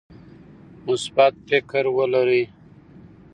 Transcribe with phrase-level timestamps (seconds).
[0.87, 2.43] مثبت فکر ولرئ.